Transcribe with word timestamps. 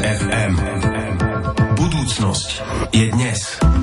FM. 0.00 0.52
Budúcnosť 1.76 2.48
je 2.88 3.12
dnes. 3.12 3.36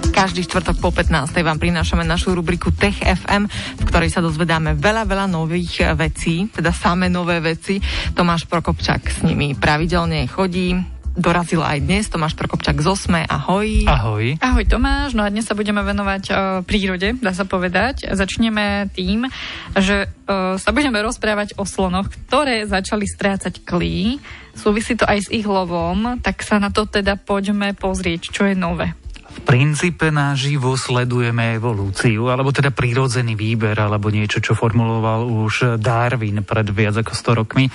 Každý 0.09 0.41
štvrtok 0.49 0.81
po 0.81 0.89
15. 0.89 1.29
vám 1.45 1.61
prinášame 1.61 2.01
našu 2.01 2.33
rubriku 2.33 2.73
Tech 2.73 2.97
FM, 2.97 3.45
v 3.49 3.83
ktorej 3.85 4.09
sa 4.09 4.25
dozvedáme 4.25 4.73
veľa, 4.73 5.05
veľa 5.05 5.29
nových 5.29 5.93
vecí, 5.93 6.49
teda 6.49 6.73
samé 6.73 7.05
nové 7.13 7.37
veci. 7.37 7.77
Tomáš 8.17 8.49
Prokopčak 8.49 9.13
s 9.13 9.21
nimi 9.21 9.53
pravidelne 9.53 10.25
chodí, 10.25 10.73
dorazil 11.17 11.65
aj 11.65 11.81
dnes. 11.81 12.05
Tomáš 12.07 12.37
Prokopčak 12.37 12.77
z 12.77 12.87
Osme, 12.87 13.25
ahoj. 13.25 13.89
Ahoj. 13.89 14.37
Ahoj 14.37 14.65
Tomáš, 14.69 15.17
no 15.17 15.25
a 15.25 15.33
dnes 15.33 15.49
sa 15.49 15.57
budeme 15.57 15.81
venovať 15.81 16.23
uh, 16.29 16.37
prírode, 16.61 17.17
dá 17.17 17.33
sa 17.33 17.43
povedať. 17.43 18.05
Začneme 18.13 18.93
tým, 18.93 19.25
že 19.73 20.05
uh, 20.05 20.55
sa 20.61 20.69
budeme 20.69 21.01
rozprávať 21.01 21.57
o 21.57 21.65
slonoch, 21.65 22.13
ktoré 22.13 22.69
začali 22.69 23.09
strácať 23.09 23.65
klí. 23.65 24.21
Súvisí 24.53 24.93
to 24.93 25.09
aj 25.09 25.27
s 25.27 25.33
ich 25.33 25.49
lovom, 25.49 26.21
tak 26.21 26.45
sa 26.45 26.61
na 26.61 26.69
to 26.69 26.85
teda 26.85 27.17
poďme 27.17 27.73
pozrieť, 27.73 28.29
čo 28.29 28.45
je 28.45 28.53
nové. 28.53 28.93
V 29.37 29.45
princípe 29.45 30.09
naživo 30.09 30.73
sledujeme 30.73 31.61
evolúciu, 31.61 32.33
alebo 32.33 32.49
teda 32.49 32.73
prírodzený 32.73 33.37
výber, 33.37 33.77
alebo 33.77 34.09
niečo, 34.09 34.41
čo 34.41 34.57
formuloval 34.57 35.29
už 35.29 35.77
Darwin 35.77 36.41
pred 36.41 36.65
viac 36.73 36.97
ako 36.97 37.13
100 37.13 37.39
rokmi. 37.45 37.69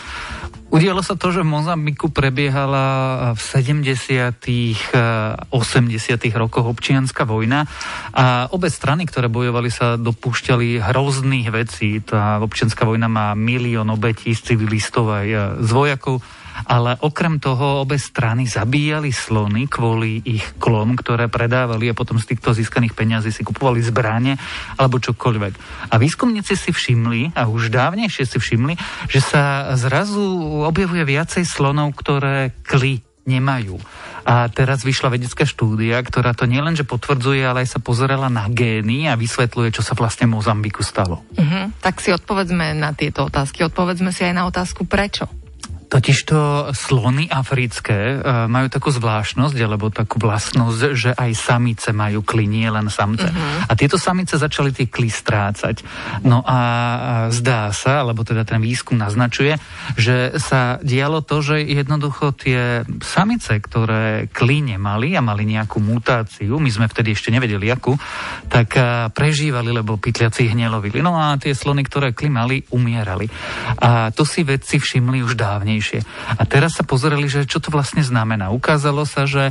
Udialo 0.72 1.04
sa 1.04 1.20
to, 1.20 1.28
že 1.28 1.44
v 1.44 1.52
Mozambiku 1.52 2.08
prebiehala 2.08 3.36
v 3.36 3.40
70. 3.44 3.92
80. 5.52 5.52
rokoch 6.32 6.64
občianská 6.64 7.28
vojna 7.28 7.68
a 8.16 8.48
obe 8.48 8.72
strany, 8.72 9.04
ktoré 9.04 9.28
bojovali, 9.28 9.68
sa 9.68 10.00
dopúšťali 10.00 10.80
hrozných 10.80 11.52
vecí. 11.52 12.00
Tá 12.00 12.40
občianská 12.40 12.88
vojna 12.88 13.12
má 13.12 13.36
milión 13.36 13.92
obetí 13.92 14.32
z 14.32 14.56
civilistov 14.56 15.12
aj 15.12 15.60
z 15.60 15.70
vojakov 15.76 16.24
ale 16.66 16.98
okrem 17.00 17.38
toho 17.42 17.82
obe 17.82 17.98
strany 17.98 18.46
zabíjali 18.46 19.10
slony 19.10 19.66
kvôli 19.66 20.22
ich 20.22 20.44
klom, 20.58 20.94
ktoré 20.98 21.26
predávali 21.26 21.90
a 21.90 21.96
potom 21.98 22.18
z 22.18 22.34
týchto 22.34 22.54
získaných 22.54 22.96
peňazí 22.96 23.30
si 23.34 23.42
kupovali 23.42 23.80
zbráne 23.82 24.36
alebo 24.76 25.02
čokoľvek. 25.02 25.54
A 25.90 25.94
výskumníci 25.96 26.54
si 26.54 26.70
všimli, 26.70 27.34
a 27.34 27.48
už 27.48 27.72
dávnejšie 27.72 28.24
si 28.28 28.38
všimli, 28.38 28.74
že 29.08 29.20
sa 29.22 29.74
zrazu 29.78 30.22
objavuje 30.66 31.02
viacej 31.06 31.44
slonov, 31.48 31.94
ktoré 31.98 32.54
kli 32.66 33.02
nemajú. 33.22 33.78
A 34.22 34.46
teraz 34.50 34.86
vyšla 34.86 35.14
vedecká 35.14 35.42
štúdia, 35.42 35.98
ktorá 35.98 36.30
to 36.34 36.46
nielenže 36.46 36.86
potvrdzuje, 36.86 37.42
ale 37.42 37.66
aj 37.66 37.78
sa 37.78 37.80
pozerala 37.82 38.30
na 38.30 38.46
gény 38.46 39.10
a 39.10 39.18
vysvetľuje, 39.18 39.74
čo 39.74 39.82
sa 39.82 39.98
vlastne 39.98 40.30
Mozambiku 40.30 40.86
stalo. 40.86 41.26
Uh-huh. 41.34 41.74
Tak 41.82 41.98
si 41.98 42.14
odpovedzme 42.14 42.74
na 42.78 42.94
tieto 42.94 43.26
otázky. 43.26 43.66
Odpovedzme 43.66 44.14
si 44.14 44.22
aj 44.22 44.34
na 44.34 44.46
otázku 44.46 44.86
prečo. 44.86 45.26
Totižto 45.92 46.72
slony 46.72 47.28
africké 47.28 48.16
e, 48.16 48.48
majú 48.48 48.72
takú 48.72 48.88
zvláštnosť, 48.88 49.56
alebo 49.60 49.92
takú 49.92 50.16
vlastnosť, 50.16 50.80
že 50.96 51.10
aj 51.12 51.30
samice 51.36 51.92
majú 51.92 52.24
kli, 52.24 52.48
nie 52.48 52.64
len 52.64 52.88
samce. 52.88 53.28
Uh-huh. 53.28 53.68
A 53.68 53.76
tieto 53.76 54.00
samice 54.00 54.40
začali 54.40 54.72
tie 54.72 54.88
kli 54.88 55.12
strácať. 55.12 55.84
No 56.24 56.40
a 56.48 56.58
zdá 57.28 57.68
sa, 57.76 58.00
alebo 58.00 58.24
teda 58.24 58.48
ten 58.48 58.64
výskum 58.64 58.96
naznačuje, 58.96 59.60
že 60.00 60.40
sa 60.40 60.80
dialo 60.80 61.20
to, 61.20 61.44
že 61.44 61.60
jednoducho 61.60 62.32
tie 62.40 62.88
samice, 63.04 63.60
ktoré 63.60 64.32
kli 64.32 64.64
nemali 64.72 65.12
a 65.12 65.20
mali 65.20 65.44
nejakú 65.44 65.76
mutáciu, 65.76 66.56
my 66.56 66.72
sme 66.72 66.88
vtedy 66.88 67.12
ešte 67.12 67.28
nevedeli 67.28 67.68
akú, 67.68 68.00
tak 68.48 68.80
e, 68.80 69.12
prežívali, 69.12 69.68
lebo 69.68 70.00
pytliaci 70.00 70.56
hnelovili. 70.56 71.04
No 71.04 71.20
a 71.20 71.36
tie 71.36 71.52
slony, 71.52 71.84
ktoré 71.84 72.16
kli 72.16 72.32
mali, 72.32 72.64
umierali. 72.72 73.28
A 73.76 74.08
to 74.08 74.24
si 74.24 74.40
vedci 74.40 74.80
všimli 74.80 75.20
už 75.20 75.36
dávnejšie 75.36 75.81
silnejšie. 75.82 76.06
A 76.38 76.42
teraz 76.46 76.78
sa 76.78 76.86
pozerali, 76.86 77.26
že 77.26 77.42
čo 77.42 77.58
to 77.58 77.74
vlastne 77.74 78.06
znamená. 78.06 78.54
Ukázalo 78.54 79.02
sa, 79.02 79.26
že 79.26 79.50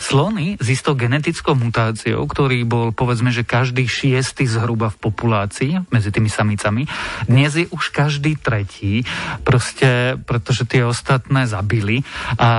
slony 0.00 0.56
s 0.56 0.66
istou 0.72 0.96
genetickou 0.96 1.52
mutáciou, 1.52 2.24
ktorý 2.24 2.64
bol 2.64 2.88
povedzme, 2.96 3.28
že 3.28 3.44
každý 3.44 3.84
šiestý 3.84 4.48
zhruba 4.48 4.88
v 4.88 5.00
populácii 5.12 5.92
medzi 5.92 6.08
tými 6.08 6.32
samicami, 6.32 6.88
dnes 7.28 7.52
je 7.60 7.68
už 7.68 7.92
každý 7.92 8.40
tretí, 8.40 9.04
proste, 9.44 10.16
pretože 10.24 10.64
tie 10.64 10.88
ostatné 10.88 11.44
zabili 11.44 12.00
a 12.40 12.50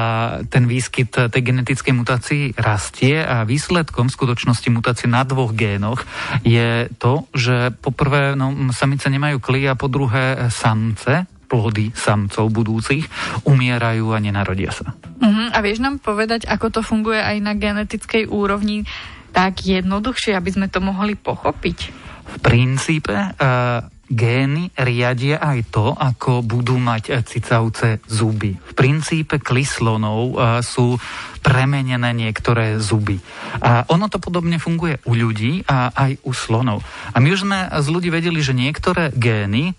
ten 0.54 0.70
výskyt 0.70 1.34
tej 1.34 1.42
genetickej 1.42 1.94
mutácii 1.98 2.44
rastie 2.62 3.26
a 3.26 3.42
výsledkom 3.42 4.14
skutočnosti 4.14 4.70
mutácie 4.70 5.10
na 5.10 5.26
dvoch 5.26 5.50
génoch 5.58 6.06
je 6.46 6.94
to, 7.02 7.26
že 7.34 7.74
poprvé 7.82 8.38
no, 8.38 8.54
samice 8.70 9.10
nemajú 9.10 9.42
kli 9.42 9.66
a 9.66 9.74
po 9.74 9.90
druhé 9.90 10.54
samce 10.54 11.26
plody 11.54 11.94
samcov 11.94 12.50
budúcich 12.50 13.06
umierajú 13.46 14.10
a 14.10 14.18
nenarodia 14.18 14.74
sa. 14.74 14.98
Uh-huh. 14.98 15.54
A 15.54 15.62
vieš 15.62 15.86
nám 15.86 16.02
povedať, 16.02 16.50
ako 16.50 16.74
to 16.74 16.82
funguje 16.82 17.22
aj 17.22 17.38
na 17.46 17.54
genetickej 17.54 18.26
úrovni 18.26 18.90
tak 19.30 19.62
jednoduchšie, 19.62 20.34
aby 20.34 20.50
sme 20.50 20.66
to 20.66 20.82
mohli 20.82 21.14
pochopiť? 21.14 21.78
V 22.26 22.36
princípe 22.42 23.14
uh, 23.14 23.86
gény 24.12 24.70
riadia 24.76 25.40
aj 25.40 25.60
to, 25.72 25.96
ako 25.96 26.44
budú 26.44 26.76
mať 26.76 27.24
cicavce 27.24 28.04
zuby. 28.06 28.56
V 28.56 28.74
princípe 28.76 29.40
klislonov 29.40 30.36
sú 30.62 31.00
premenené 31.44 32.12
niektoré 32.12 32.80
zuby. 32.80 33.20
A 33.64 33.88
ono 33.88 34.08
to 34.08 34.20
podobne 34.20 34.60
funguje 34.60 35.00
u 35.08 35.16
ľudí 35.16 35.64
a 35.68 35.92
aj 35.92 36.20
u 36.24 36.32
slonov. 36.36 36.84
A 37.16 37.20
my 37.24 37.32
už 37.32 37.48
sme 37.48 37.68
z 37.68 37.88
ľudí 37.88 38.10
vedeli, 38.12 38.40
že 38.44 38.56
niektoré 38.56 39.12
gény 39.16 39.76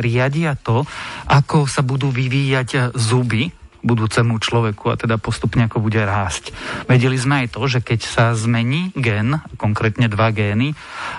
riadia 0.00 0.56
to, 0.56 0.84
ako 1.28 1.64
sa 1.68 1.80
budú 1.80 2.12
vyvíjať 2.12 2.96
zuby 2.96 3.52
budúcemu 3.82 4.38
človeku 4.38 4.94
a 4.94 4.98
teda 4.98 5.18
postupne 5.18 5.66
ako 5.66 5.82
bude 5.82 5.98
rásť. 5.98 6.54
Vedeli 6.86 7.18
sme 7.18 7.46
aj 7.46 7.58
to, 7.58 7.62
že 7.66 7.82
keď 7.82 8.00
sa 8.02 8.24
zmení 8.32 8.94
gen, 8.94 9.42
konkrétne 9.58 10.06
dva 10.06 10.30
gény, 10.30 10.74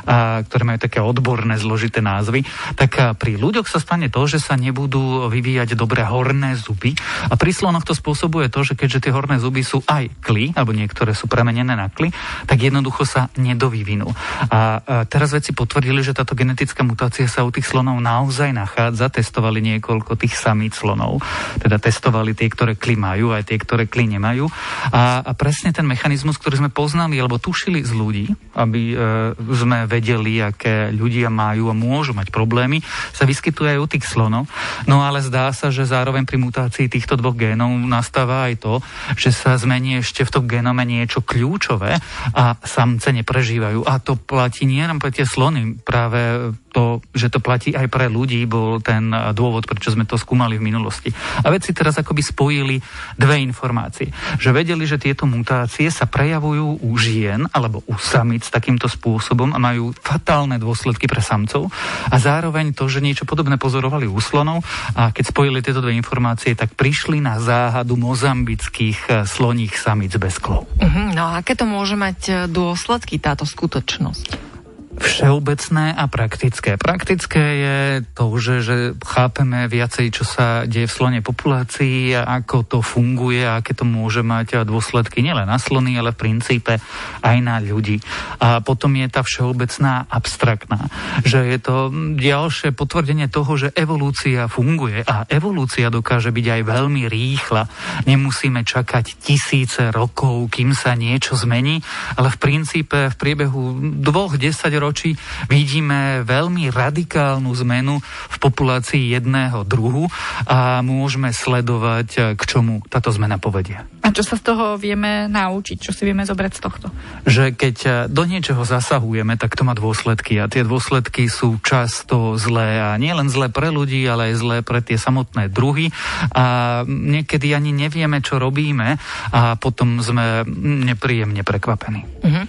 a, 0.08 0.42
ktoré 0.48 0.64
majú 0.64 0.80
také 0.80 1.00
odborné 1.04 1.60
zložité 1.60 2.00
názvy, 2.00 2.48
tak 2.80 3.20
pri 3.20 3.36
ľuďoch 3.36 3.68
sa 3.68 3.84
stane 3.84 4.08
to, 4.08 4.24
že 4.26 4.40
sa 4.40 4.56
nebudú 4.56 5.28
vyvíjať 5.28 5.76
dobré 5.76 6.08
horné 6.08 6.56
zuby 6.56 6.96
a 7.28 7.36
pri 7.36 7.52
slonoch 7.52 7.84
to 7.84 7.92
spôsobuje 7.92 8.48
to, 8.48 8.64
že 8.64 8.80
keďže 8.80 9.08
tie 9.10 9.16
horné 9.16 9.38
zuby 9.44 9.62
sú 9.62 9.84
aj 9.84 10.24
kli, 10.24 10.56
alebo 10.56 10.72
niektoré 10.72 11.12
sú 11.12 11.28
premenené 11.28 11.76
na 11.76 11.92
kli, 11.92 12.16
tak 12.48 12.64
jednoducho 12.64 13.04
sa 13.04 13.28
nedovyvinú. 13.36 14.08
A, 14.08 14.16
a 14.48 14.60
teraz 15.04 15.36
veci 15.36 15.52
potvrdili, 15.52 16.00
že 16.00 16.16
táto 16.16 16.38
genetická 16.38 16.86
mutácia 16.86 17.28
sa 17.28 17.44
u 17.44 17.52
tých 17.52 17.68
slonov 17.68 18.00
naozaj 18.00 18.56
nachádza. 18.56 19.10
Testovali 19.10 19.60
niekoľko 19.60 20.16
tých 20.16 20.38
samých 20.38 20.78
slonov, 20.78 21.20
teda 21.60 21.82
testovali 21.82 22.38
tie, 22.38 22.53
ktoré 22.54 22.78
kli 22.78 22.94
majú, 22.94 23.34
aj 23.34 23.50
tie, 23.50 23.58
ktoré 23.58 23.90
kli 23.90 24.06
nemajú. 24.14 24.46
A, 24.94 25.26
a 25.26 25.32
presne 25.34 25.74
ten 25.74 25.90
mechanizmus, 25.90 26.38
ktorý 26.38 26.62
sme 26.62 26.70
poznali 26.70 27.18
alebo 27.18 27.42
tušili 27.42 27.82
z 27.82 27.92
ľudí, 27.98 28.26
aby 28.54 28.94
e, 28.94 28.96
sme 29.34 29.90
vedeli, 29.90 30.38
aké 30.38 30.94
ľudia 30.94 31.34
majú 31.34 31.74
a 31.74 31.76
môžu 31.76 32.14
mať 32.14 32.30
problémy, 32.30 32.86
sa 33.10 33.26
vyskytuje 33.26 33.74
aj 33.74 33.82
u 33.82 33.88
tých 33.90 34.06
slonov. 34.06 34.46
No 34.86 35.02
ale 35.02 35.26
zdá 35.26 35.50
sa, 35.50 35.74
že 35.74 35.90
zároveň 35.90 36.30
pri 36.30 36.38
mutácii 36.38 36.86
týchto 36.86 37.18
dvoch 37.18 37.34
génov 37.34 37.74
nastáva 37.74 38.46
aj 38.48 38.62
to, 38.62 38.74
že 39.18 39.34
sa 39.34 39.58
zmení 39.58 40.06
ešte 40.06 40.22
v 40.22 40.34
tom 40.34 40.46
genome 40.46 40.86
niečo 40.86 41.26
kľúčové 41.26 41.98
a 42.38 42.44
samce 42.62 43.10
neprežívajú. 43.16 43.88
A 43.88 43.98
to 43.98 44.20
platí 44.20 44.70
nie 44.70 44.84
len 44.84 45.02
pre 45.02 45.10
tie 45.10 45.26
slony, 45.26 45.80
práve 45.82 46.54
to, 46.74 47.00
že 47.14 47.30
to 47.30 47.40
platí 47.40 47.72
aj 47.78 47.88
pre 47.88 48.10
ľudí, 48.10 48.44
bol 48.50 48.82
ten 48.82 49.14
dôvod, 49.38 49.70
prečo 49.70 49.94
sme 49.94 50.10
to 50.10 50.18
skúmali 50.18 50.58
v 50.58 50.66
minulosti. 50.66 51.14
A 51.46 51.54
vedci 51.54 51.72
teraz 51.72 51.96
akoby 52.02 52.22
spojili 52.44 52.84
dve 53.16 53.40
informácie. 53.40 54.12
Že 54.36 54.52
vedeli, 54.52 54.84
že 54.84 55.00
tieto 55.00 55.24
mutácie 55.24 55.88
sa 55.88 56.04
prejavujú 56.04 56.84
u 56.84 56.92
žien 57.00 57.48
alebo 57.56 57.80
u 57.88 57.96
samic 57.96 58.44
takýmto 58.52 58.92
spôsobom 58.92 59.56
a 59.56 59.64
majú 59.64 59.96
fatálne 60.04 60.60
dôsledky 60.60 61.08
pre 61.08 61.24
samcov 61.24 61.72
a 62.12 62.16
zároveň 62.20 62.76
to, 62.76 62.92
že 62.92 63.00
niečo 63.00 63.24
podobné 63.24 63.56
pozorovali 63.56 64.12
u 64.12 64.20
slonov 64.20 64.60
a 64.92 65.16
keď 65.16 65.32
spojili 65.32 65.64
tieto 65.64 65.80
dve 65.80 65.96
informácie, 65.96 66.52
tak 66.52 66.76
prišli 66.76 67.24
na 67.24 67.40
záhadu 67.40 67.96
mozambických 67.96 69.00
eh, 69.08 69.14
sloních 69.24 69.80
samic 69.80 70.20
bez 70.20 70.36
klov. 70.44 70.68
Uh-huh, 70.84 71.16
no 71.16 71.32
a 71.32 71.40
aké 71.40 71.56
to 71.56 71.64
môže 71.64 71.96
mať 71.96 72.20
eh, 72.28 72.36
dôsledky 72.52 73.24
táto 73.24 73.48
skutočnosť? 73.48 74.53
Všeobecné 75.00 75.94
a 75.98 76.06
praktické. 76.06 76.78
Praktické 76.78 77.44
je 77.58 77.78
to, 78.14 78.30
že, 78.38 78.56
že 78.62 78.76
chápeme 79.02 79.66
viacej, 79.66 80.14
čo 80.14 80.24
sa 80.26 80.70
deje 80.70 80.86
v 80.86 80.96
slone 80.96 81.20
populácii 81.26 82.14
a 82.14 82.44
ako 82.44 82.58
to 82.68 82.80
funguje 82.86 83.42
a 83.42 83.58
aké 83.62 83.74
to 83.74 83.88
môže 83.88 84.22
mať 84.22 84.62
dôsledky 84.68 85.26
nielen 85.26 85.50
na 85.50 85.58
slony, 85.58 85.98
ale 85.98 86.14
v 86.14 86.22
princípe 86.30 86.78
aj 87.26 87.38
na 87.42 87.58
ľudí. 87.58 88.04
A 88.38 88.62
potom 88.62 88.94
je 88.94 89.08
tá 89.10 89.26
všeobecná 89.26 90.06
abstraktná, 90.12 90.92
že 91.26 91.42
je 91.42 91.58
to 91.58 91.76
ďalšie 92.20 92.76
potvrdenie 92.76 93.26
toho, 93.32 93.58
že 93.58 93.74
evolúcia 93.74 94.46
funguje 94.46 95.02
a 95.02 95.26
evolúcia 95.32 95.90
dokáže 95.90 96.30
byť 96.30 96.46
aj 96.60 96.62
veľmi 96.68 97.04
rýchla. 97.10 97.66
Nemusíme 98.06 98.62
čakať 98.62 99.18
tisíce 99.18 99.90
rokov, 99.90 100.54
kým 100.54 100.76
sa 100.78 100.94
niečo 100.94 101.34
zmení, 101.34 101.82
ale 102.20 102.30
v 102.30 102.38
princípe 102.38 103.10
v 103.10 103.16
priebehu 103.18 103.80
dvoch, 104.04 104.38
desať 104.38 104.83
desaťročí 104.84 105.16
vidíme 105.48 106.28
veľmi 106.28 106.68
radikálnu 106.68 107.48
zmenu 107.64 108.04
v 108.04 108.38
populácii 108.44 109.16
jedného 109.16 109.64
druhu 109.64 110.12
a 110.44 110.84
môžeme 110.84 111.32
sledovať, 111.32 112.36
k 112.36 112.42
čomu 112.44 112.84
táto 112.92 113.08
zmena 113.16 113.40
povedie. 113.40 113.80
A 114.14 114.22
čo 114.22 114.30
sa 114.30 114.38
z 114.38 114.46
toho 114.46 114.78
vieme 114.78 115.26
naučiť? 115.26 115.90
Čo 115.90 115.90
si 115.90 116.06
vieme 116.06 116.22
zobrať 116.22 116.52
z 116.54 116.62
tohto? 116.62 116.94
Že 117.26 117.58
keď 117.58 118.06
do 118.14 118.30
niečoho 118.30 118.62
zasahujeme, 118.62 119.42
tak 119.42 119.58
to 119.58 119.66
má 119.66 119.74
dôsledky 119.74 120.38
a 120.38 120.46
tie 120.46 120.62
dôsledky 120.62 121.26
sú 121.26 121.58
často 121.66 122.38
zlé 122.38 122.78
a 122.78 122.94
nie 123.02 123.10
len 123.10 123.34
zlé 123.34 123.50
pre 123.50 123.74
ľudí, 123.74 124.06
ale 124.06 124.30
aj 124.30 124.36
zlé 124.38 124.58
pre 124.62 124.86
tie 124.86 125.02
samotné 125.02 125.50
druhy 125.50 125.90
a 126.30 126.86
niekedy 126.86 127.58
ani 127.58 127.74
nevieme, 127.74 128.22
čo 128.22 128.38
robíme 128.38 129.02
a 129.34 129.58
potom 129.58 129.98
sme 129.98 130.46
nepríjemne 130.86 131.42
prekvapení. 131.42 132.06
Uh-huh. 132.22 132.46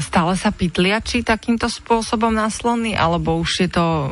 Stále 0.00 0.32
sa 0.40 0.48
pytliači 0.48 1.28
takýmto 1.28 1.68
spôsobom 1.68 2.32
na 2.32 2.48
slony, 2.48 2.96
alebo 2.96 3.36
už 3.36 3.68
je 3.68 3.68
to 3.68 4.08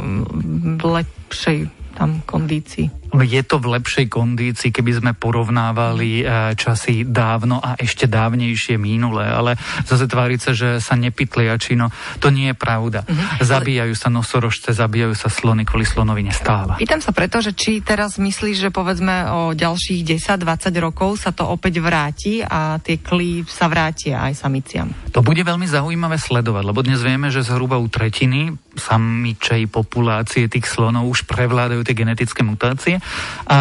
v 0.77 0.85
lepšej 0.85 1.65
tam 1.97 2.21
kondícii? 2.29 3.00
Je 3.19 3.43
to 3.43 3.59
v 3.59 3.79
lepšej 3.79 4.07
kondícii, 4.07 4.71
keby 4.71 5.03
sme 5.03 5.13
porovnávali 5.19 6.23
eh, 6.23 6.55
časy 6.55 7.03
dávno 7.09 7.59
a 7.59 7.75
ešte 7.75 8.07
dávnejšie 8.07 8.79
minulé, 8.79 9.27
ale 9.27 9.59
zase 9.85 10.07
tváriť 10.07 10.41
sa, 10.41 10.53
že 10.55 10.69
sa 10.79 10.95
nepitliači, 10.95 11.75
no 11.75 11.91
to 12.23 12.31
nie 12.31 12.53
je 12.53 12.57
pravda. 12.57 13.03
Uh-huh. 13.03 13.43
Zabíjajú 13.43 13.95
sa 13.99 14.09
nosorožce, 14.13 14.71
zabíjajú 14.71 15.15
sa 15.19 15.27
slony, 15.27 15.67
kvôli 15.67 15.89
slonovi 15.89 16.23
nestáva. 16.23 16.79
Pýtam 16.79 17.03
sa 17.03 17.11
preto, 17.11 17.43
že 17.43 17.57
či 17.57 17.83
teraz 17.83 18.17
myslíš, 18.21 18.69
že 18.69 18.71
povedzme 18.71 19.27
o 19.31 19.41
ďalších 19.57 20.07
10-20 20.07 20.71
rokov 20.79 21.19
sa 21.19 21.35
to 21.35 21.49
opäť 21.49 21.83
vráti 21.83 22.45
a 22.45 22.79
tie 22.79 23.03
klí 23.03 23.43
sa 23.49 23.67
vrátia 23.67 24.23
aj 24.23 24.39
samiciam. 24.39 24.89
To 25.11 25.25
bude 25.25 25.43
veľmi 25.43 25.67
zaujímavé 25.67 26.21
sledovať, 26.21 26.63
lebo 26.63 26.81
dnes 26.87 27.03
vieme, 27.03 27.33
že 27.33 27.43
zhruba 27.43 27.81
u 27.81 27.91
tretiny 27.91 28.55
samičej 28.79 29.67
populácie 29.67 30.47
tých 30.47 30.71
slonov 30.71 31.11
už 31.11 31.27
prevládajú 31.27 31.83
tie 31.83 31.97
genetické 31.97 32.47
mutácie 32.47 33.00
a, 33.01 33.51
a 33.51 33.59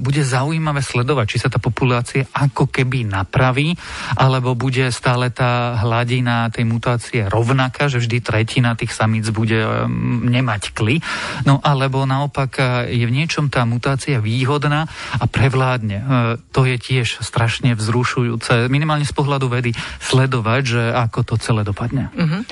bude 0.00 0.24
zaujímavé 0.24 0.82
sledovať, 0.82 1.26
či 1.28 1.40
sa 1.44 1.48
tá 1.52 1.62
populácia 1.62 2.26
ako 2.32 2.68
keby 2.72 3.06
napraví, 3.06 3.76
alebo 4.16 4.56
bude 4.56 4.88
stále 4.90 5.30
tá 5.30 5.78
hladina 5.80 6.48
tej 6.48 6.64
mutácie 6.66 7.28
rovnaká, 7.28 7.86
že 7.86 8.02
vždy 8.02 8.18
tretina 8.24 8.74
tých 8.74 8.96
samíc 8.96 9.28
bude 9.30 9.60
um, 9.60 10.26
nemať 10.26 10.72
kly, 10.74 10.98
no 11.46 11.60
alebo 11.62 12.02
naopak 12.08 12.50
uh, 12.58 12.66
je 12.88 13.04
v 13.04 13.12
niečom 13.12 13.52
tá 13.52 13.62
mutácia 13.68 14.18
výhodná 14.18 14.88
a 15.16 15.24
prevládne. 15.28 15.98
Uh, 15.98 16.06
to 16.50 16.66
je 16.66 16.76
tiež 16.80 17.22
strašne 17.22 17.76
vzrušujúce, 17.76 18.66
minimálne 18.72 19.04
z 19.06 19.14
pohľadu 19.14 19.46
vedy, 19.52 19.70
sledovať, 20.02 20.62
že 20.64 20.82
ako 20.92 21.18
to 21.22 21.34
celé 21.38 21.62
dopadne. 21.62 22.08
Uh-huh. 22.12 22.42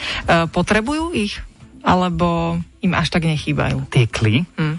Potrebujú 0.50 1.12
ich? 1.14 1.40
Alebo 1.80 2.60
im 2.84 2.92
až 2.92 3.08
tak 3.08 3.24
nechýbajú. 3.24 3.88
Tiekli. 3.88 4.44
Hmm. 4.56 4.76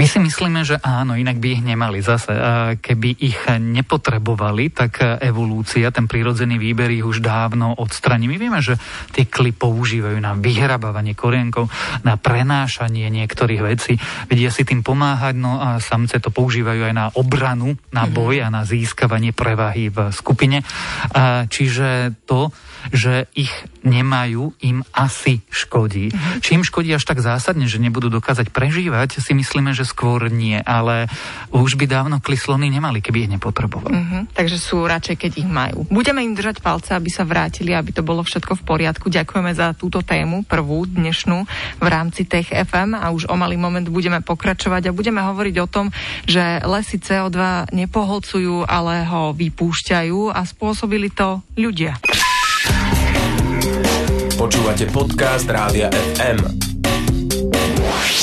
My 0.00 0.08
si 0.08 0.16
myslíme, 0.16 0.64
že 0.64 0.80
áno, 0.80 1.12
inak 1.12 1.36
by 1.36 1.60
ich 1.60 1.60
nemali 1.60 2.00
zase. 2.00 2.32
Keby 2.80 3.20
ich 3.20 3.36
nepotrebovali, 3.52 4.72
tak 4.72 5.20
evolúcia, 5.20 5.92
ten 5.92 6.08
prírodzený 6.08 6.56
výber 6.56 6.88
ich 6.88 7.04
už 7.04 7.20
dávno 7.20 7.76
odstraní. 7.76 8.24
My 8.24 8.40
vieme, 8.40 8.64
že 8.64 8.80
tie 9.12 9.28
kly 9.28 9.52
používajú 9.52 10.16
na 10.16 10.32
vyhrabávanie 10.32 11.12
korienkov, 11.12 11.68
na 12.00 12.16
prenášanie 12.16 13.12
niektorých 13.12 13.60
vecí. 13.60 14.00
Vedia 14.24 14.48
si 14.48 14.64
tým 14.64 14.80
pomáhať, 14.80 15.36
no 15.36 15.60
a 15.60 15.76
samce 15.76 16.16
to 16.16 16.32
používajú 16.32 16.80
aj 16.80 16.94
na 16.96 17.06
obranu, 17.12 17.76
na 17.92 18.08
mhm. 18.08 18.12
boj 18.16 18.34
a 18.40 18.48
na 18.48 18.64
získavanie 18.64 19.36
prevahy 19.36 19.92
v 19.92 20.08
skupine. 20.16 20.64
Čiže 21.52 22.16
to, 22.24 22.48
že 22.88 23.28
ich 23.36 23.52
nemajú, 23.84 24.56
im 24.64 24.80
asi 24.96 25.44
škodí. 25.52 26.08
Či 26.40 26.56
im 26.56 26.64
škodí 26.64 26.92
až 26.96 27.04
tak 27.04 27.20
zásadne, 27.20 27.68
že 27.68 27.80
nebudú 27.80 28.08
dokázať 28.08 28.48
prežívať, 28.48 29.20
si 29.20 29.32
myslíme, 29.36 29.76
že 29.76 29.88
skôr 29.90 30.30
nie, 30.30 30.54
ale 30.62 31.10
už 31.50 31.74
by 31.74 31.90
dávno 31.90 32.22
klislony 32.22 32.70
nemali, 32.70 33.02
keby 33.02 33.26
ich 33.26 33.32
nepotrebovali. 33.34 33.94
Uh-huh. 33.98 34.22
Takže 34.30 34.56
sú 34.56 34.86
radšej, 34.86 35.16
keď 35.18 35.32
ich 35.42 35.48
majú. 35.50 35.84
Budeme 35.90 36.22
im 36.22 36.38
držať 36.38 36.62
palce, 36.62 36.94
aby 36.94 37.10
sa 37.10 37.26
vrátili, 37.26 37.74
aby 37.74 37.90
to 37.90 38.06
bolo 38.06 38.22
všetko 38.22 38.54
v 38.54 38.62
poriadku. 38.62 39.10
Ďakujeme 39.10 39.50
za 39.50 39.74
túto 39.74 40.06
tému, 40.06 40.46
prvú 40.46 40.86
dnešnú 40.86 41.42
v 41.82 41.86
rámci 41.90 42.24
Tech 42.30 42.54
FM 42.54 42.94
a 42.94 43.10
už 43.10 43.26
o 43.26 43.34
malý 43.34 43.58
moment 43.58 43.84
budeme 43.90 44.22
pokračovať 44.22 44.88
a 44.88 44.96
budeme 44.96 45.18
hovoriť 45.20 45.56
o 45.58 45.66
tom, 45.66 45.90
že 46.24 46.62
lesy 46.62 47.02
CO2 47.02 47.74
nepoholcujú, 47.74 48.64
ale 48.70 49.02
ho 49.10 49.34
vypúšťajú 49.34 50.30
a 50.30 50.40
spôsobili 50.46 51.10
to 51.10 51.42
ľudia. 51.58 51.98
Počúvate 54.40 54.88
podcast 54.88 55.44
Rádia 55.50 55.92
FM. 56.16 56.69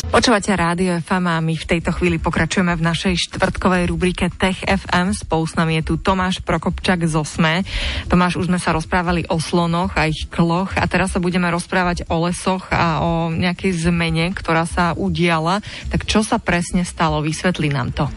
Počúvate 0.08 0.56
Rádio 0.56 1.04
FM 1.04 1.26
a 1.28 1.44
my 1.44 1.60
v 1.60 1.68
tejto 1.68 1.92
chvíli 1.92 2.16
pokračujeme 2.16 2.72
v 2.80 2.86
našej 2.86 3.28
štvrtkovej 3.28 3.92
rubrike 3.92 4.32
Tech 4.32 4.64
FM. 4.64 5.12
Spolu 5.12 5.44
s 5.44 5.60
nami 5.60 5.84
je 5.84 5.92
tu 5.92 5.94
Tomáš 6.00 6.40
Prokopčak 6.40 7.04
z 7.04 7.12
Osme. 7.20 7.68
Tomáš, 8.08 8.40
už 8.40 8.48
sme 8.48 8.56
sa 8.56 8.72
rozprávali 8.72 9.28
o 9.28 9.36
slonoch 9.44 10.00
a 10.00 10.08
ich 10.08 10.32
kloch 10.32 10.72
a 10.80 10.88
teraz 10.88 11.12
sa 11.12 11.20
budeme 11.20 11.52
rozprávať 11.52 12.08
o 12.08 12.24
lesoch 12.24 12.72
a 12.72 13.04
o 13.04 13.28
nejakej 13.36 13.92
zmene, 13.92 14.32
ktorá 14.32 14.64
sa 14.64 14.96
udiala. 14.96 15.60
Tak 15.92 16.08
čo 16.08 16.24
sa 16.24 16.40
presne 16.40 16.88
stalo? 16.88 17.20
Vysvetli 17.20 17.68
nám 17.68 17.92
to. 17.92 18.08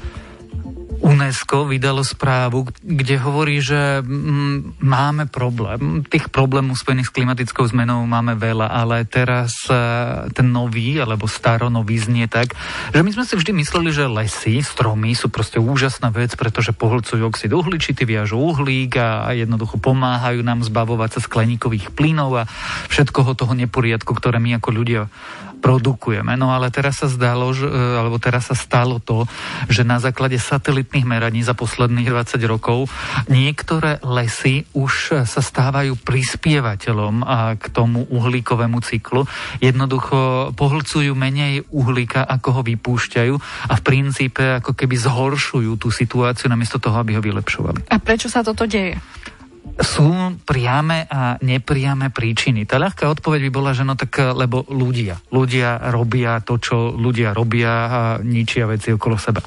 UNESCO 1.00 1.64
vydalo 1.64 2.05
správu, 2.05 2.69
kde 2.85 3.17
hovorí, 3.17 3.64
že 3.64 4.05
mm, 4.05 4.85
máme 4.85 5.25
problém. 5.32 6.05
Tých 6.05 6.29
problémov 6.29 6.76
spojených 6.76 7.08
s 7.08 7.17
klimatickou 7.17 7.64
zmenou 7.64 8.05
máme 8.05 8.37
veľa, 8.37 8.69
ale 8.69 9.08
teraz 9.08 9.64
e, 9.73 9.75
ten 10.37 10.52
nový 10.52 11.00
alebo 11.00 11.25
staronový 11.25 11.97
znie 11.97 12.29
tak, 12.29 12.52
že 12.93 13.00
my 13.00 13.11
sme 13.17 13.25
si 13.25 13.35
vždy 13.35 13.52
mysleli, 13.56 13.91
že 13.97 14.12
lesy, 14.12 14.61
stromy 14.61 15.17
sú 15.17 15.32
proste 15.32 15.56
úžasná 15.56 16.12
vec, 16.12 16.37
pretože 16.37 16.76
pohlcujú 16.76 17.25
oxid 17.25 17.50
uhličitý, 17.50 18.05
viažu 18.05 18.37
uhlík 18.37 19.00
a 19.00 19.32
jednoducho 19.32 19.81
pomáhajú 19.81 20.44
nám 20.44 20.61
zbavovať 20.61 21.17
sa 21.17 21.20
skleníkových 21.25 21.97
plynov 21.97 22.44
a 22.44 22.49
všetkoho 22.93 23.32
toho 23.32 23.56
neporiadku, 23.56 24.12
ktoré 24.12 24.37
my 24.37 24.61
ako 24.61 24.69
ľudia 24.69 25.08
produkujeme. 25.61 26.35
No 26.35 26.51
ale 26.51 26.73
teraz 26.73 27.05
sa 27.05 27.09
zdalo, 27.12 27.53
že, 27.53 27.69
e, 27.69 28.01
alebo 28.01 28.17
teraz 28.17 28.49
sa 28.49 28.57
stalo 28.57 28.99
to, 28.99 29.29
že 29.69 29.85
na 29.87 30.01
základe 30.01 30.41
satelitných 30.41 31.07
meraní 31.07 31.45
za 31.45 31.53
posledných 31.53 32.09
20 32.09 32.41
rokov 32.49 32.89
niektoré 33.29 34.01
lesy 34.03 34.65
už 34.73 35.23
sa 35.29 35.41
stávajú 35.41 36.01
prispievateľom 36.01 37.23
k 37.61 37.65
tomu 37.71 38.09
uhlíkovému 38.09 38.81
cyklu. 38.81 39.29
Jednoducho 39.61 40.51
pohlcujú 40.57 41.12
menej 41.12 41.69
uhlíka, 41.69 42.25
ako 42.25 42.61
ho 42.61 42.62
vypúšťajú 42.65 43.35
a 43.71 43.75
v 43.77 43.83
princípe 43.85 44.43
ako 44.65 44.73
keby 44.73 44.97
zhoršujú 44.97 45.77
tú 45.77 45.93
situáciu 45.93 46.49
namiesto 46.49 46.81
toho, 46.81 46.97
aby 46.99 47.21
ho 47.21 47.23
vylepšovali. 47.23 47.93
A 47.93 47.97
prečo 48.01 48.33
sa 48.33 48.40
toto 48.40 48.64
deje? 48.64 48.97
Sú 49.81 50.37
priame 50.45 51.09
a 51.09 51.40
nepriame 51.40 52.12
príčiny. 52.12 52.69
Tá 52.69 52.76
ľahká 52.76 53.09
odpoveď 53.09 53.49
by 53.49 53.50
bola, 53.52 53.73
že 53.73 53.85
no 53.85 53.97
tak 53.97 54.21
lebo 54.21 54.64
ľudia. 54.69 55.21
Ľudia 55.33 55.93
robia 55.93 56.40
to, 56.45 56.61
čo 56.61 56.93
ľudia 56.93 57.33
robia 57.33 57.73
a 57.88 58.00
ničia 58.21 58.69
veci 58.69 58.93
okolo 58.93 59.17
seba. 59.17 59.40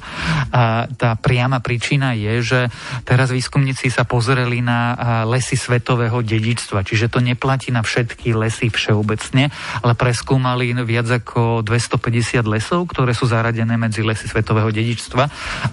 A 0.50 0.90
tá 0.90 1.14
priama 1.18 1.62
príčina 1.62 2.14
je, 2.18 2.42
že 2.42 2.60
teraz 3.06 3.30
výskumníci 3.30 3.90
sa 3.90 4.02
pozreli 4.06 4.58
na 4.58 4.94
lesy 5.26 5.54
svetového 5.54 6.22
dedičstva, 6.22 6.82
čiže 6.82 7.10
to 7.10 7.22
neplatí 7.22 7.70
na 7.70 7.86
všetky 7.86 8.34
lesy 8.34 8.70
všeobecne, 8.70 9.50
ale 9.82 9.92
preskúmali 9.94 10.74
viac 10.82 11.10
ako 11.22 11.62
250 11.62 12.42
lesov, 12.46 12.90
ktoré 12.90 13.14
sú 13.14 13.30
zaradené 13.30 13.78
medzi 13.78 14.02
lesy 14.02 14.26
svetového 14.26 14.70
dedičstva 14.70 15.24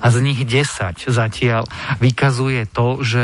a 0.01 0.05
z 0.07 0.17
nich 0.21 0.45
10 0.45 1.09
zatiaľ 1.09 1.65
vykazuje 1.97 2.69
to, 2.69 3.01
že 3.01 3.23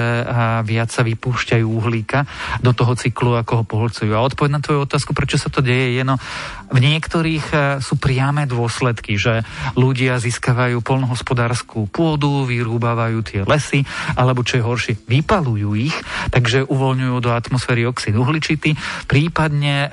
viac 0.66 0.90
sa 0.90 1.06
vypúšťajú 1.08 1.64
uhlíka 1.64 2.28
do 2.60 2.76
toho 2.76 2.94
cyklu, 3.00 3.40
ako 3.40 3.62
ho 3.62 3.64
pohlcujú. 3.64 4.12
A 4.12 4.26
odpoveď 4.26 4.52
na 4.52 4.64
tvoju 4.64 4.84
otázku, 4.84 5.16
prečo 5.16 5.40
sa 5.40 5.48
to 5.48 5.64
deje, 5.64 5.96
je 5.96 6.04
no, 6.04 6.20
v 6.68 6.80
niektorých 6.84 7.46
e, 7.52 7.58
sú 7.80 7.96
priame 7.96 8.44
dôsledky, 8.44 9.16
že 9.16 9.48
ľudia 9.80 10.20
získavajú 10.20 10.84
polnohospodárskú 10.84 11.88
pôdu, 11.88 12.44
vyrúbavajú 12.44 13.20
tie 13.24 13.42
lesy, 13.48 13.88
alebo 14.20 14.44
čo 14.44 14.60
je 14.60 14.68
horšie, 14.68 14.94
vypalujú 15.08 15.70
ich, 15.80 15.96
takže 16.28 16.68
uvoľňujú 16.68 17.16
do 17.24 17.32
atmosféry 17.32 17.88
oxid 17.88 18.20
uhličitý, 18.20 18.76
prípadne 19.08 19.88
e, 19.88 19.90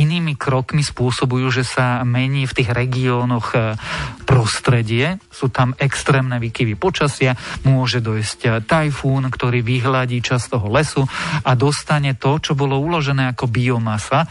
inými 0.00 0.40
krokmi 0.40 0.80
spôsobujú, 0.80 1.52
že 1.52 1.64
sa 1.68 2.00
mení 2.08 2.48
v 2.48 2.56
tých 2.64 2.72
regiónoch 2.72 3.52
e, 3.52 3.76
prostredie, 4.24 5.20
sú 5.28 5.52
tam 5.52 5.76
extrémne 5.76 6.40
výkyvy 6.40 6.80
počasia, 6.80 7.36
môže 7.68 8.00
dojsť 8.00 8.64
tajfún, 8.64 9.28
ktorý 9.28 9.60
vyhľadí 9.60 10.24
čas 10.24 10.48
toho 10.48 10.66
lesu 10.72 11.04
a 11.44 11.52
dostane 11.54 12.16
to, 12.16 12.40
čo 12.40 12.56
bolo 12.56 12.80
uložené 12.80 13.30
ako 13.36 13.46
biomasa 13.46 14.26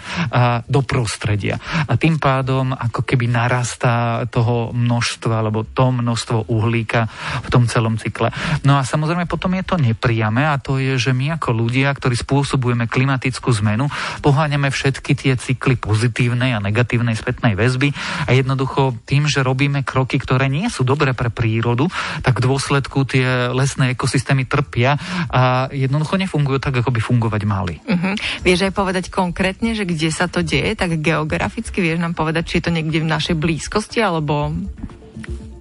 do 0.68 0.82
prostredia. 0.84 1.58
A 1.84 1.94
tým 2.00 2.17
pádom 2.22 2.72
ako 2.72 3.03
keby 3.03 3.27
narastá 3.27 4.24
toho 4.32 4.72
množstva 4.72 5.34
alebo 5.44 5.67
to 5.67 5.91
množstvo 5.91 6.48
uhlíka 6.48 7.08
v 7.44 7.48
tom 7.51 7.67
celom 7.67 8.00
cykle. 8.00 8.32
No 8.63 8.79
a 8.79 8.86
samozrejme 8.86 9.27
potom 9.27 9.51
je 9.58 9.63
to 9.65 9.75
nepriame 9.79 10.46
a 10.46 10.60
to 10.62 10.77
je, 10.77 10.96
že 10.96 11.12
my 11.12 11.36
ako 11.36 11.55
ľudia, 11.55 11.91
ktorí 11.91 12.15
spôsobujeme 12.15 12.86
klimatickú 12.86 13.50
zmenu, 13.63 13.89
poháňame 14.22 14.70
všetky 14.70 15.17
tie 15.17 15.34
cykly 15.36 15.79
pozitívnej 15.79 16.53
a 16.55 16.63
negatívnej 16.63 17.17
spätnej 17.17 17.58
väzby 17.58 17.91
a 18.27 18.32
jednoducho 18.36 18.96
tým, 19.10 19.25
že 19.25 19.41
robíme 19.41 19.82
kroky, 19.82 20.22
ktoré 20.22 20.51
nie 20.51 20.70
sú 20.70 20.86
dobré 20.86 21.15
pre 21.15 21.34
prírodu, 21.34 21.89
tak 22.22 22.39
v 22.39 22.46
dôsledku 22.46 23.08
tie 23.10 23.50
lesné 23.50 23.98
ekosystémy 23.98 24.46
trpia 24.46 25.00
a 25.32 25.72
jednoducho 25.74 26.20
nefungujú 26.22 26.62
tak, 26.62 26.82
ako 26.82 26.94
by 26.94 27.01
fungovať 27.01 27.41
mali. 27.50 27.75
Uh-huh. 27.82 28.13
Vieš 28.46 28.70
aj 28.70 28.74
povedať 28.77 29.05
konkrétne, 29.10 29.74
že 29.74 29.88
kde 29.88 30.10
sa 30.13 30.29
to 30.29 30.46
deje, 30.46 30.77
tak 30.77 31.01
geograficky 31.01 31.64
vieš 31.74 32.03
nám 32.03 32.13
povedať, 32.13 32.43
či 32.45 32.55
je 32.60 32.65
to 32.69 32.75
niekde 32.75 33.01
v 33.01 33.07
našej 33.07 33.36
blízkosti 33.39 34.03
alebo 34.03 34.51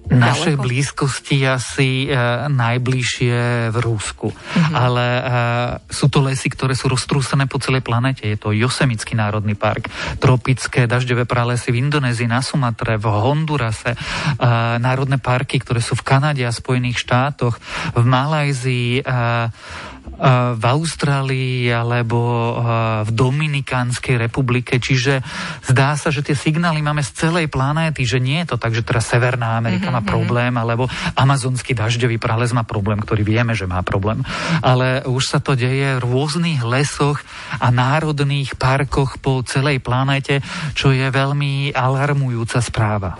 našej 0.05 0.55
blízkosti 0.61 1.41
asi 1.49 2.05
e, 2.05 2.09
najbližšie 2.49 3.69
v 3.73 3.77
Rúsku. 3.81 4.29
Mm-hmm. 4.29 4.73
Ale 4.73 5.05
e, 5.05 5.21
sú 5.89 6.07
to 6.13 6.21
lesy, 6.21 6.47
ktoré 6.53 6.77
sú 6.77 6.93
roztrúsené 6.93 7.49
po 7.49 7.57
celej 7.57 7.81
planete. 7.81 8.29
Je 8.29 8.37
to 8.37 8.53
Josemický 8.53 9.17
národný 9.17 9.57
park, 9.57 9.89
tropické 10.21 10.85
dažďové 10.85 11.25
pralesy 11.25 11.73
v 11.73 11.89
Indonézii, 11.89 12.29
na 12.29 12.45
Sumatre, 12.45 13.01
v 13.01 13.05
Hondurase, 13.09 13.93
e, 13.93 13.97
národné 14.77 15.17
parky, 15.17 15.57
ktoré 15.57 15.81
sú 15.81 15.97
v 15.97 16.05
Kanade 16.05 16.45
a 16.45 16.53
Spojených 16.53 17.01
štátoch, 17.01 17.57
v 17.97 18.03
Malajzii, 18.05 19.01
e, 19.01 19.03
v 20.55 20.63
Austrálii 20.63 21.67
alebo 21.71 22.19
v 23.03 23.09
Dominikánskej 23.11 24.15
republike. 24.15 24.79
Čiže 24.79 25.19
zdá 25.67 25.99
sa, 25.99 26.09
že 26.11 26.23
tie 26.23 26.35
signály 26.37 26.79
máme 26.79 27.03
z 27.03 27.27
celej 27.27 27.51
planéty, 27.51 28.07
že 28.07 28.23
nie 28.23 28.43
je 28.43 28.55
to 28.55 28.57
tak, 28.57 28.71
že 28.71 28.85
teraz 28.85 29.07
Severná 29.11 29.59
Amerika 29.59 29.91
mm-hmm. 29.91 29.99
má 29.99 30.03
mhm. 30.03 30.09
problém, 30.09 30.53
alebo 30.55 30.83
amazonský 31.15 31.75
dažďový 31.75 32.17
prales 32.17 32.55
má 32.55 32.63
problém, 32.63 32.99
ktorý 32.99 33.23
vieme, 33.27 33.53
že 33.53 33.67
má 33.67 33.83
problém. 33.83 34.23
Ale 34.63 35.03
už 35.05 35.23
sa 35.23 35.39
to 35.43 35.53
deje 35.53 35.99
v 35.99 36.03
rôznych 36.03 36.63
lesoch 36.63 37.21
a 37.59 37.69
národných 37.69 38.55
parkoch 38.55 39.19
po 39.19 39.43
celej 39.43 39.83
planéte, 39.83 40.39
čo 40.73 40.91
je 40.95 41.07
veľmi 41.11 41.75
alarmujúca 41.75 42.59
správa. 42.63 43.19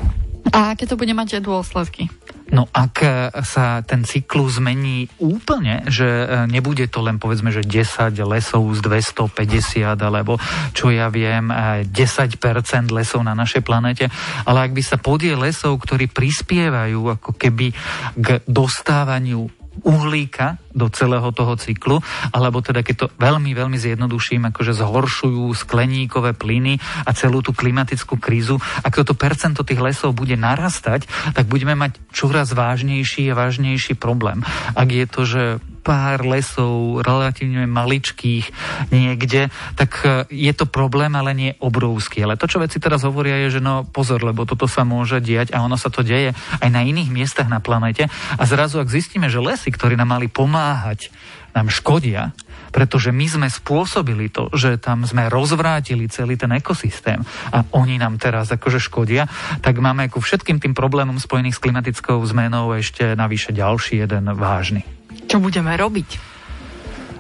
A 0.54 0.78
aké 0.78 0.86
to 0.86 0.96
bude 0.96 1.12
mať 1.12 1.42
dôsledky? 1.42 2.08
No 2.54 2.70
ak 2.70 2.96
e, 3.02 3.10
sa 3.42 3.82
ten 3.82 4.06
cyklus 4.06 4.62
zmení 4.62 5.10
úplne, 5.18 5.82
že 5.90 6.06
e, 6.06 6.26
nebude 6.46 6.86
to 6.86 7.02
len 7.02 7.18
povedzme, 7.18 7.50
že 7.50 7.66
10 7.66 8.14
lesov 8.22 8.70
z 8.78 8.80
250 8.86 9.98
alebo 9.98 10.38
čo 10.78 10.94
ja 10.94 11.10
viem, 11.10 11.50
10% 11.50 11.90
e, 11.90 12.94
lesov 12.94 13.26
na 13.26 13.34
našej 13.34 13.66
planete, 13.66 14.06
ale 14.46 14.70
ak 14.70 14.72
by 14.78 14.84
sa 14.86 15.02
podiel 15.02 15.42
lesov, 15.42 15.82
ktorí 15.82 16.06
prispievajú 16.06 17.18
ako 17.18 17.34
keby 17.34 17.74
k 18.14 18.28
dostávaniu 18.46 19.50
uhlíka 19.86 20.58
do 20.74 20.90
celého 20.90 21.30
toho 21.32 21.56
cyklu, 21.56 22.02
alebo 22.34 22.60
teda 22.60 22.82
keď 22.82 22.96
to 22.98 23.08
veľmi, 23.22 23.54
veľmi 23.54 23.78
zjednoduším, 23.78 24.50
akože 24.52 24.74
zhoršujú 24.76 25.54
skleníkové 25.54 26.34
plyny 26.36 26.82
a 27.06 27.14
celú 27.14 27.40
tú 27.46 27.54
klimatickú 27.54 28.18
krízu. 28.18 28.58
Ak 28.82 28.98
toto 28.98 29.14
percento 29.14 29.62
tých 29.62 29.80
lesov 29.80 30.18
bude 30.18 30.36
narastať, 30.36 31.08
tak 31.32 31.46
budeme 31.46 31.78
mať 31.78 32.02
čoraz 32.12 32.52
vážnejší 32.52 33.30
a 33.32 33.38
vážnejší 33.38 33.96
problém. 33.96 34.42
Ak 34.74 34.90
je 34.90 35.06
to, 35.06 35.22
že 35.24 35.44
pár 35.86 36.26
lesov, 36.26 37.06
relatívne 37.06 37.70
maličkých 37.70 38.50
niekde, 38.90 39.54
tak 39.78 40.02
e, 40.02 40.26
je 40.34 40.54
to 40.58 40.66
problém, 40.66 41.14
ale 41.14 41.38
nie 41.38 41.52
obrovský. 41.62 42.26
Ale 42.26 42.42
to, 42.42 42.50
čo 42.50 42.58
veci 42.58 42.82
teraz 42.82 43.06
hovoria, 43.06 43.46
je, 43.46 43.62
že 43.62 43.62
no 43.62 43.86
pozor, 43.86 44.26
lebo 44.26 44.50
toto 44.50 44.66
sa 44.66 44.82
môže 44.82 45.22
diať 45.22 45.54
a 45.54 45.62
ono 45.62 45.78
sa 45.78 45.94
to 45.94 46.02
deje 46.02 46.34
aj 46.34 46.70
na 46.74 46.82
iných 46.82 47.14
miestach 47.14 47.46
na 47.46 47.62
planete. 47.62 48.10
A 48.10 48.44
zrazu, 48.50 48.82
ak 48.82 48.90
zistíme, 48.90 49.30
že 49.30 49.38
lesy, 49.38 49.70
ktorí 49.70 49.94
nám 49.94 50.18
mali 50.18 50.26
pomáhať, 50.26 51.14
nám 51.56 51.72
škodia, 51.72 52.36
pretože 52.76 53.16
my 53.16 53.24
sme 53.32 53.48
spôsobili 53.48 54.28
to, 54.28 54.52
že 54.52 54.76
tam 54.76 55.08
sme 55.08 55.32
rozvrátili 55.32 56.12
celý 56.12 56.36
ten 56.36 56.52
ekosystém 56.52 57.24
a 57.56 57.64
oni 57.72 57.96
nám 57.96 58.20
teraz 58.20 58.52
akože 58.52 58.84
škodia, 58.84 59.32
tak 59.64 59.80
máme 59.80 60.12
ku 60.12 60.20
všetkým 60.20 60.60
tým 60.60 60.76
problémom 60.76 61.16
spojených 61.16 61.56
s 61.56 61.64
klimatickou 61.64 62.20
zmenou 62.28 62.76
ešte 62.76 63.16
navyše 63.16 63.56
ďalší 63.56 64.04
jeden 64.04 64.28
vážny. 64.36 64.84
Čo 65.24 65.40
budeme 65.40 65.72
robiť? 65.76 66.36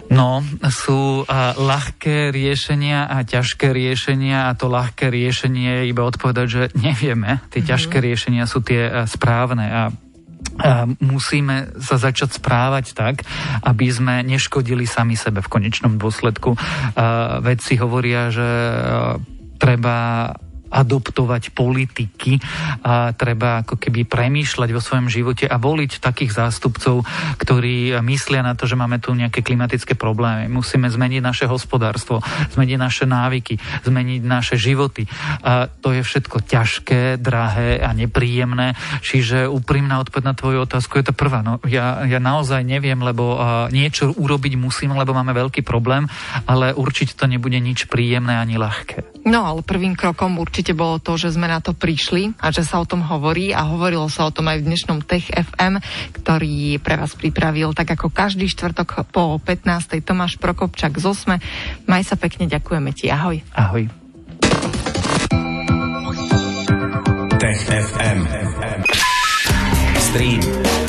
No, 0.05 0.45
sú 0.69 1.25
a, 1.25 1.57
ľahké 1.57 2.29
riešenia 2.29 3.09
a 3.09 3.25
ťažké 3.25 3.73
riešenia 3.73 4.47
a 4.47 4.55
to 4.55 4.69
ľahké 4.69 5.09
riešenie 5.09 5.81
je 5.81 5.89
iba 5.89 6.05
odpovedať, 6.05 6.47
že 6.47 6.63
nevieme. 6.77 7.41
Tie 7.49 7.65
mm-hmm. 7.65 7.71
ťažké 7.73 7.97
riešenia 7.99 8.45
sú 8.45 8.61
tie 8.61 8.85
a, 8.85 9.09
správne 9.09 9.67
a 9.67 9.83
a 10.55 10.87
musíme 10.87 11.75
sa 11.83 11.99
začať 11.99 12.39
správať 12.39 12.95
tak, 12.95 13.27
aby 13.65 13.91
sme 13.91 14.23
neškodili 14.23 14.87
sami 14.87 15.19
sebe 15.19 15.43
v 15.43 15.51
konečnom 15.51 15.99
dôsledku. 15.99 16.55
Vedci 17.43 17.75
hovoria, 17.75 18.31
že 18.31 18.47
treba 19.59 20.31
adoptovať 20.69 21.55
politiky 21.55 22.37
a 22.85 23.15
treba 23.15 23.63
ako 23.63 23.79
keby 23.79 24.05
premýšľať 24.05 24.69
vo 24.71 24.81
svojom 24.81 25.07
živote 25.09 25.45
a 25.49 25.57
voliť 25.57 26.03
takých 26.03 26.35
zástupcov, 26.35 27.07
ktorí 27.41 27.95
myslia 28.03 28.45
na 28.45 28.53
to, 28.53 28.69
že 28.69 28.77
máme 28.77 29.01
tu 29.01 29.15
nejaké 29.17 29.41
klimatické 29.41 29.97
problémy. 29.97 30.51
Musíme 30.51 30.91
zmeniť 30.91 31.21
naše 31.23 31.45
hospodárstvo, 31.47 32.19
zmeniť 32.57 32.77
naše 32.77 33.05
návyky, 33.07 33.57
zmeniť 33.85 34.21
naše 34.25 34.55
životy. 34.59 35.07
A 35.45 35.69
to 35.69 35.95
je 35.95 36.01
všetko 36.01 36.43
ťažké, 36.43 37.21
drahé 37.21 37.79
a 37.79 37.93
nepríjemné. 37.95 38.75
Čiže 38.99 39.47
úprimná 39.47 40.01
odpoveď 40.01 40.23
na 40.25 40.35
tvoju 40.35 40.65
otázku 40.65 40.99
je 40.99 41.11
to 41.11 41.13
prvá. 41.15 41.45
No, 41.45 41.61
ja, 41.67 42.03
ja 42.03 42.19
naozaj 42.19 42.65
neviem, 42.65 42.99
lebo 42.99 43.37
niečo 43.71 44.11
urobiť 44.15 44.57
musím, 44.57 44.97
lebo 44.97 45.13
máme 45.13 45.31
veľký 45.31 45.61
problém, 45.61 46.09
ale 46.49 46.71
určite 46.73 47.15
to 47.15 47.27
nebude 47.29 47.59
nič 47.59 47.87
príjemné 47.87 48.35
ani 48.39 48.57
ľahké. 48.57 49.23
No 49.25 49.45
ale 49.45 49.65
prvým 49.65 49.97
krokom 49.97 50.37
určite 50.37 50.54
určite 50.55 50.71
bolo 50.71 51.03
to, 51.03 51.19
že 51.19 51.35
sme 51.35 51.51
na 51.51 51.59
to 51.59 51.75
prišli 51.75 52.31
a 52.39 52.47
že 52.47 52.63
sa 52.63 52.79
o 52.79 52.87
tom 52.87 53.03
hovorí 53.03 53.51
a 53.51 53.67
hovorilo 53.67 54.07
sa 54.07 54.23
o 54.23 54.31
tom 54.31 54.47
aj 54.47 54.63
v 54.63 54.71
dnešnom 54.71 55.03
Tech 55.03 55.27
FM, 55.27 55.83
ktorý 56.15 56.79
pre 56.79 56.95
vás 56.95 57.11
pripravil 57.11 57.75
tak 57.75 57.91
ako 57.91 58.07
každý 58.07 58.47
štvrtok 58.47 59.03
po 59.11 59.35
15. 59.43 59.99
Tomáš 59.99 60.39
Prokopčak 60.39 60.95
z 60.95 61.11
Osme. 61.11 61.43
Maj 61.91 62.07
sa 62.07 62.15
pekne, 62.15 62.47
ďakujeme 62.47 62.95
ti. 62.95 63.11
Ahoj. 63.11 63.43
Ahoj. 63.51 63.91
Tech 67.35 67.59
FM. 67.67 68.23
Stream, 69.99 70.39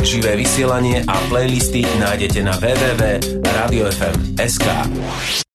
živé 0.07 0.39
vysielanie 0.39 1.03
a 1.11 1.19
playlisty 1.27 1.83
nájdete 1.99 2.39
na 2.47 2.55
www.radiofm.sk. 2.55 5.43